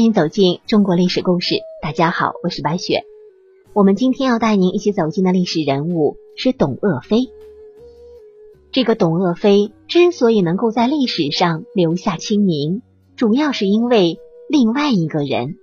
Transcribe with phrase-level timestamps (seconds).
[0.00, 1.56] 欢迎走进中国历史故事。
[1.82, 3.04] 大家好，我是白雪。
[3.74, 7.28] 我们今天要带您一起走进的历史人物是董鄂妃。
[8.72, 12.80] 这个董鄂妃之所以能够在历史上留下清名，
[13.14, 14.18] 主要是因为
[14.48, 15.58] 另外一个人。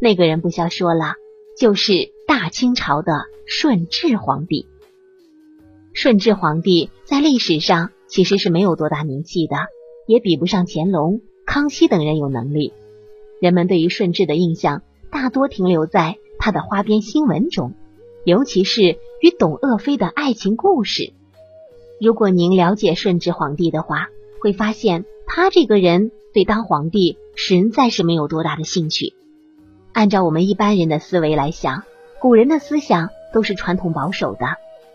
[0.00, 1.16] 那个人不消说了，
[1.58, 3.12] 就是大清朝的
[3.44, 4.68] 顺治皇帝。
[5.92, 9.56] 顺治皇帝在历史上其实是没有多大名气的，
[10.06, 12.72] 也比不上乾隆、康熙等人有能力。
[13.42, 17.74] 人们对于顺治的印象大多停留在他的花边新闻中，
[18.24, 18.82] 尤其是
[19.20, 21.12] 与董鄂妃的爱情故事。
[22.00, 24.10] 如果您了解顺治皇帝的话，
[24.40, 29.12] 会发现他这个人对当皇帝实在是没有多大的兴趣。
[29.92, 31.82] 按照我们一般人的思维来想，
[32.20, 34.46] 古人的思想都是传统保守的，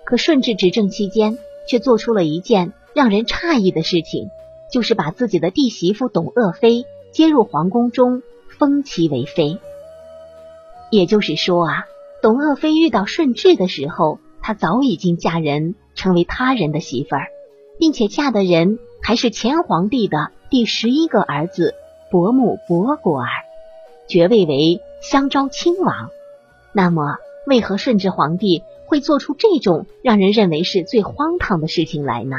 [0.06, 1.38] 可顺治执政期间
[1.68, 4.30] 却做出了一件让人诧异的事情，
[4.72, 8.23] 就是把自己的弟媳妇董鄂妃接入皇宫中。
[8.58, 9.58] 封其为妃，
[10.90, 11.86] 也就是说啊，
[12.22, 17.28] 董鄂妃遇到顺治的时候，她早已经嫁人，成为他人的媳妇儿，
[17.80, 21.75] 并且嫁的人还是前皇帝的第十一个儿子
[22.09, 23.28] 伯母伯果儿，
[24.08, 26.09] 爵位为襄昭亲王。
[26.73, 32.38] 那么，为何顺治皇帝会做出这种让人认为是最荒唐的事情来呢？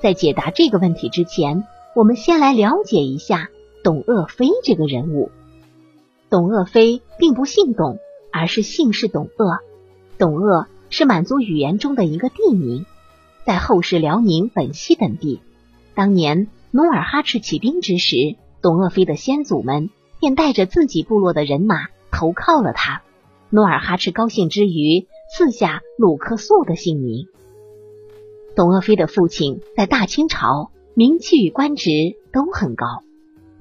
[0.00, 3.50] 在解答这个问题之前，我们先来了解一下。
[3.82, 5.30] 董鄂妃这个人物，
[6.28, 7.98] 董鄂妃并不姓董，
[8.30, 9.58] 而是姓氏董鄂。
[10.18, 12.84] 董鄂是满族语言中的一个地名，
[13.46, 15.40] 在后世辽宁、本溪等地。
[15.94, 19.88] 当年努尔哈赤起兵之时，董鄂妃的先祖们
[20.20, 23.02] 便带着自己部落的人马投靠了他。
[23.48, 27.28] 努尔哈赤高兴之余，赐下鲁克素的姓名。
[28.54, 31.90] 董鄂妃的父亲在大清朝名气与官职
[32.30, 32.86] 都很高。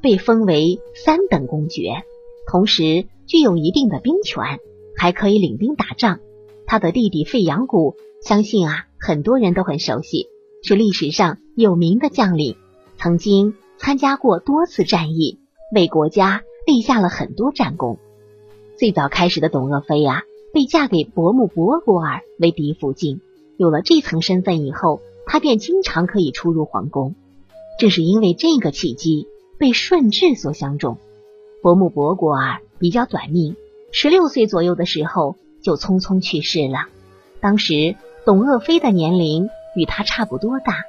[0.02, 2.04] 被封为三等公爵，
[2.48, 4.60] 同时具有一定的兵权，
[4.96, 6.20] 还可以领兵打仗。
[6.66, 10.28] 他的弟弟费扬古，相信啊很多人都很熟悉，
[10.64, 12.56] 是历史上有名的将领，
[12.98, 15.40] 曾经参加过多次战役，
[15.76, 17.98] 为国家立下了很多战功。
[18.78, 20.22] 最早开始的董鄂妃啊，
[20.54, 23.20] 被嫁给伯母伯果尔为嫡福晋，
[23.58, 27.16] 有了这层身份以后，她便经常可以出入皇宫。
[27.80, 29.28] 正是因为这个契机。
[29.60, 30.98] 被顺治所相中，
[31.62, 33.58] 伯母伯果儿比较短命，
[33.92, 36.88] 十六岁左右的时候就匆匆去世了。
[37.42, 40.86] 当时董鄂妃的年龄与他差不多大，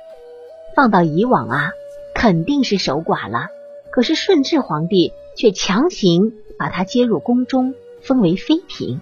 [0.76, 1.72] 放到以往啊，
[2.14, 3.48] 肯定是守寡了。
[3.91, 9.00] 可是顺治皇帝却强行把她接入宫中，封为妃嫔。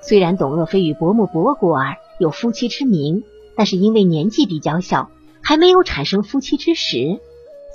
[0.00, 3.24] 虽然董鄂妃与伯母伯果儿有夫妻之名，
[3.56, 5.10] 但是因为年纪比较小，
[5.42, 7.18] 还没有产生夫妻之实，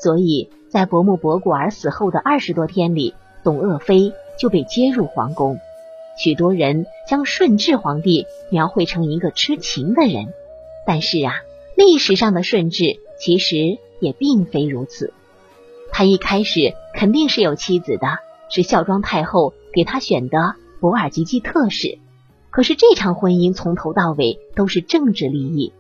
[0.02, 0.50] 所以。
[0.72, 5.60] 在伯母伯果儿死后的二十多天里，董鄂妃就被接入皇宫。
[6.18, 10.34] 许多人将顺治皇帝描绘成一个痴情的人，
[10.88, 11.34] 但是啊，
[11.76, 15.14] 历史上的顺治其实也并非如此。
[15.92, 18.08] 他一开始肯定是有妻子的，
[18.50, 22.00] 是孝庄太后给他选的博尔济吉特使。
[22.50, 25.74] 可是这场婚姻从头到尾都是政治利益，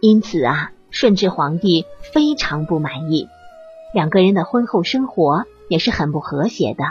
[0.00, 3.26] 因此啊，顺治皇帝非常不满意。
[3.94, 6.82] 两个人的婚后生活也是很不和谐的，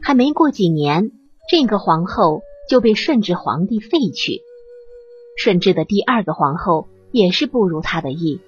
[0.00, 1.12] 还没过几年，
[1.50, 4.40] 这个皇后就被顺治皇帝废去。
[5.36, 8.40] 顺治的第二个皇后也是不如他的意，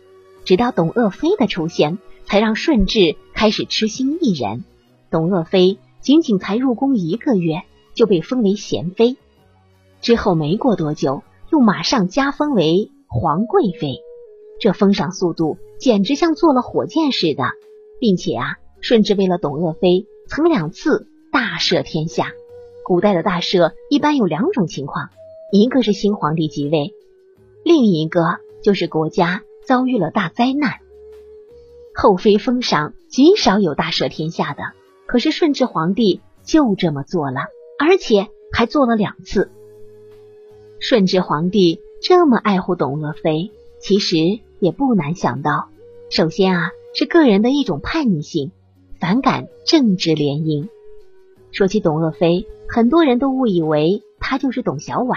[0.46, 4.64] 直到董鄂妃的出现，才让顺治开始痴心一人。
[5.10, 9.18] 董鄂妃仅仅才入宫一个月，就被封为贤妃，
[10.00, 11.22] 之后没过多久，
[11.52, 13.98] 又马上加封为皇贵妃，
[14.58, 17.44] 这封赏速度简直像坐了火箭似的。
[18.00, 22.32] 并且啊，顺治为了董鄂妃，曾两次大赦天下。
[22.84, 25.10] 古代的大赦一般有两种情况，
[25.52, 26.92] 一个是新皇帝即位，
[27.62, 30.78] 另一个就是国家遭遇了大灾难。
[31.94, 34.62] 后妃封赏极少有大赦天下的，
[35.06, 37.42] 可是顺治皇帝就这么做了，
[37.78, 39.50] 而且还做了两次。
[40.80, 44.16] 顺治皇帝这么爱护董鄂妃，其实
[44.58, 45.68] 也不难想到，
[46.08, 46.70] 首先啊。
[46.92, 48.50] 是个人的一种叛逆性，
[48.98, 50.68] 反感政治联姻。
[51.52, 55.16] 说起董鄂妃，很多人都误以为她就是董小宛。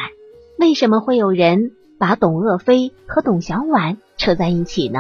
[0.57, 4.99] 为什么会有人把董鄂妃和董小宛扯在一起呢？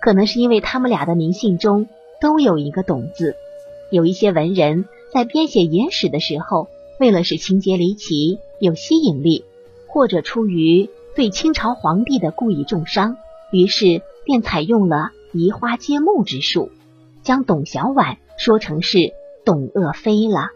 [0.00, 1.88] 可能是因为他们俩的名姓中
[2.20, 3.34] 都有一个“董”字。
[3.90, 6.68] 有一些文人在编写野史的时候，
[7.00, 9.44] 为了使情节离奇、有吸引力，
[9.88, 13.16] 或者出于对清朝皇帝的故意重伤，
[13.50, 15.10] 于是便采用了。
[15.32, 16.70] 移花接木之术，
[17.22, 19.12] 将董小宛说成是
[19.44, 20.50] 董鄂妃了。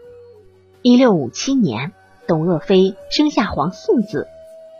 [0.81, 1.91] 一六五七年，
[2.27, 4.27] 董鄂妃生下皇四子，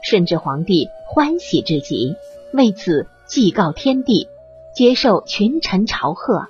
[0.04, 2.16] 顺治皇帝欢喜之极，
[2.54, 4.28] 为此祭告天地，
[4.76, 6.48] 接受群臣朝贺，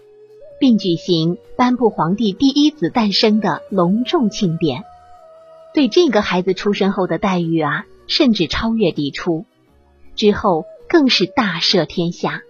[0.60, 4.86] 并举行颁布皇帝第一子诞生的隆重庆典。
[5.74, 9.46] 对这个孩子出生后的待遇啊，甚至超越嫡出，
[10.16, 12.42] 之后更是大赦天下。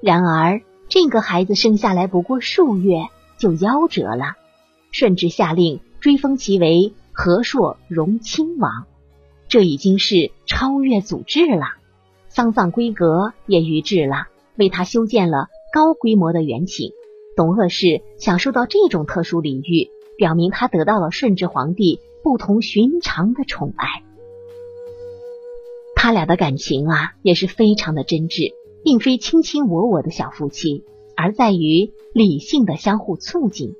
[0.00, 3.08] 然而，这个孩子生下来不过数月
[3.38, 4.36] 就夭折了，
[4.92, 5.80] 顺治下令。
[6.00, 8.86] 追封其为和硕荣亲王，
[9.48, 11.66] 这已经是超越祖制了。
[12.28, 16.92] 丧葬规格也于制了，为他修建了高规模的园寝。
[17.34, 24.04] 董鄂氏享受到这种特殊礼遇，表明他得到了顺治皇帝不同寻常的宠爱。
[25.96, 28.52] 他俩的感情啊，也是非常的真挚，
[28.88, 30.82] 并非卿卿我我的小夫妻，
[31.14, 33.74] 而在于理性的相互促进。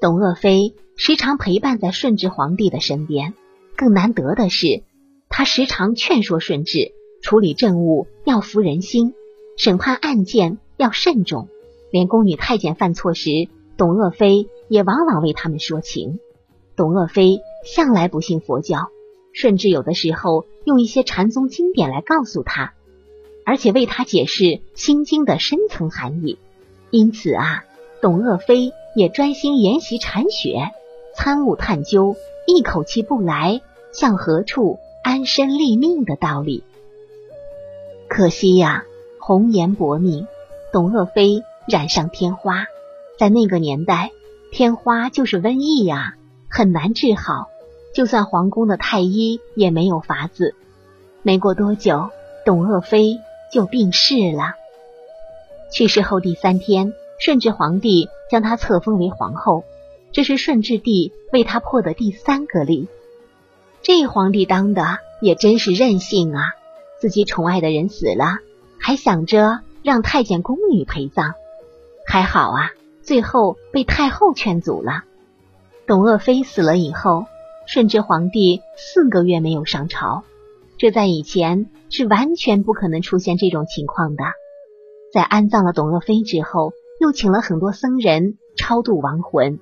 [0.00, 0.76] 董鄂妃。
[0.94, 3.34] 时常陪伴在顺治皇帝的身边，
[3.76, 4.84] 更难得的是，
[5.28, 6.92] 她时常劝说顺治
[7.22, 9.14] 处理政务要服人心，
[9.56, 11.48] 审判案件要慎重。
[11.90, 13.30] 连宫女太监犯错时，
[13.76, 16.20] 董鄂妃也往往为他们说情。
[16.76, 18.78] 董鄂妃向来不信佛教，
[19.32, 22.74] 顺治有的时候用一些禅宗经典来告诉他，
[23.44, 24.44] 而且为他解释
[24.74, 26.38] 《心经》的深层含义。
[26.90, 27.64] 因此啊，
[28.00, 30.70] 董鄂妃也专心研习禅学。
[31.14, 32.16] 参悟探究，
[32.46, 33.60] 一口气不来，
[33.92, 36.64] 向何处安身立命的道理。
[38.08, 38.84] 可惜呀，
[39.18, 40.26] 红颜薄命，
[40.72, 42.64] 董鄂妃染上天花。
[43.18, 44.10] 在那个年代，
[44.50, 46.14] 天花就是瘟疫呀，
[46.48, 47.48] 很难治好。
[47.94, 50.54] 就算皇宫的太医也没有法子。
[51.22, 52.08] 没过多久，
[52.46, 53.18] 董鄂妃
[53.52, 54.54] 就病逝了。
[55.70, 59.64] 去世后第三天，顺治皇帝将她册封为皇后。
[60.10, 62.86] 这是顺治帝为他破的第三个例，
[63.80, 66.52] 这皇帝当的也真是任性啊！
[67.00, 68.40] 自己宠爱的人死了，
[68.78, 71.32] 还想着让太监宫女陪葬，
[72.06, 72.72] 还好啊，
[73.02, 75.04] 最后被太后劝阻了。
[75.86, 77.24] 董鄂妃死了以后，
[77.66, 80.24] 顺治皇帝四个月没有上朝，
[80.82, 84.24] 这在以前是完全不可能出现这种情况的。
[85.12, 89.60] 在安葬了董鄂妃之后，又请了很多僧人超度亡魂。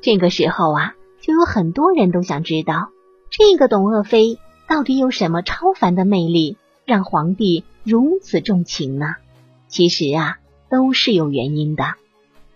[0.00, 2.90] 这个时候啊，就有很多人都想知道，
[3.30, 4.38] 这个董鄂妃
[4.68, 9.16] 到底有什么超凡的魅力，让皇帝如此重情呢？
[9.66, 10.36] 其实啊，
[10.70, 11.82] 都是有原因的。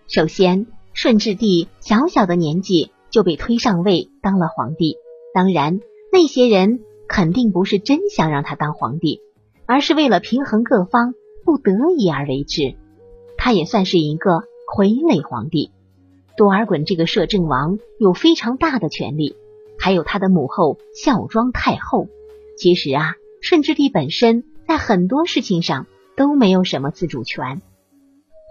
[0.07, 4.95] 首先，顺治帝小小的年纪就被推上位当了皇帝，
[5.33, 5.81] 当然
[6.13, 6.79] 那些人
[7.11, 9.19] 肯定不是真想让他当皇帝，
[9.65, 11.13] 而是为了平衡各方，
[11.43, 12.75] 不得已而为之。
[13.37, 15.71] 他也算是一个傀儡皇帝。
[16.37, 19.35] 多尔衮这个摄政王有非常大的权力，
[19.77, 22.07] 还有他的母后孝庄太后。
[22.57, 27.61] 其实啊，顺治帝本身在很多事情上都没有什么自主权，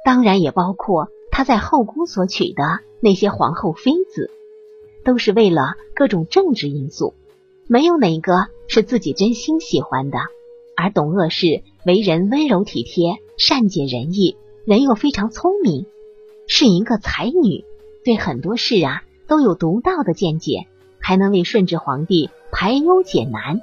[0.04, 2.62] 当然也包括他在后宫所娶的
[3.00, 4.30] 那些皇后妃子，
[5.02, 7.14] 都是为了各种政治因素，
[7.72, 10.18] 没有哪个是自己真心喜欢的。
[10.74, 15.86] 而董鄂氏为人温柔体贴，善解人意，人又非常聪明，
[16.48, 17.64] 是一个才女。
[18.04, 20.66] 对很多事啊都有独到的见解，
[20.98, 23.60] 还能为顺治皇帝排忧解难。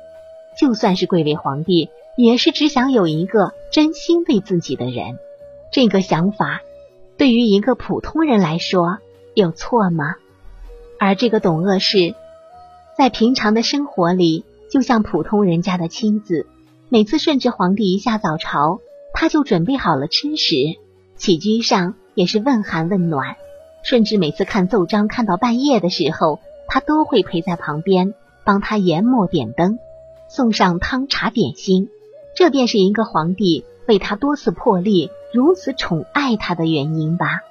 [0.57, 5.19] 就算是贵为皇帝，也是只想有一个真心对自己的人。
[5.73, 6.61] 这个想法
[7.17, 8.99] 对于一个普通人来说
[9.33, 10.15] 有错吗？
[10.97, 12.15] 而这个董鄂氏，
[12.97, 16.47] 在平常的生活里就像普通人家的亲子。
[16.89, 18.79] 每次顺治皇帝一下早朝，
[19.13, 20.55] 他就准备好了吃食，
[21.15, 23.35] 起居上也是问寒问暖。
[23.83, 29.77] 顺治每次看奏章看到半夜的时候，他都会陪在旁边，帮他研墨点灯，
[30.27, 31.89] 送上汤茶点心。
[32.35, 37.41] 这便是一个皇帝为他多次破例，如此宠爱他的原因吧。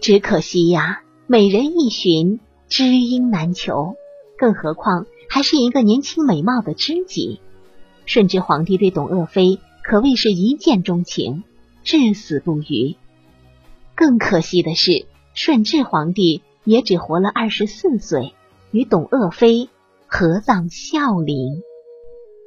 [0.00, 3.96] 只可惜呀，美人一寻，知音难求，
[4.36, 7.40] 更何况还是一个年轻美貌的知己。
[8.04, 11.44] 顺治皇帝对董鄂妃可谓是一见钟情，
[11.82, 12.96] 至死不渝。
[13.94, 18.34] 更可惜的是，顺治皇帝也只活了二十四岁，
[18.70, 19.68] 与董鄂妃
[20.06, 21.62] 合葬孝陵。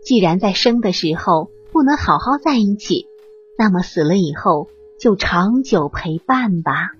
[0.04, 3.08] 既然在生的时候不能好好在一起，
[3.58, 6.92] 那么死了以后就长久陪伴吧。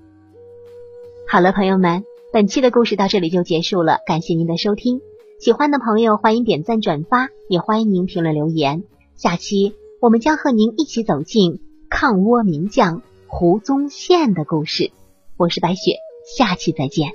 [1.28, 5.02] 好了，朋友们，本期的故事到这里就结束了，感谢您的收听。
[5.40, 8.84] 喜欢的朋友欢迎点赞转发，也欢迎您评论留言。
[9.16, 11.60] 下期我们将和您一起走进
[11.90, 13.02] 抗倭名将。
[13.26, 14.92] 胡宗宪的故事，
[15.38, 15.96] 我是白雪，
[16.38, 17.10] 下期再见。